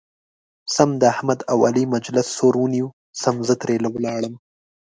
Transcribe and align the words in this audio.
سم 0.75 0.89
د 1.01 1.03
احمد 1.13 1.39
او 1.51 1.57
علي 1.67 1.83
مجلس 1.95 2.27
سور 2.37 2.53
ونیو 2.59 2.87
سم 3.21 3.35
زه 3.47 3.53
ترې 3.61 3.75
ولاړم. 3.93 4.33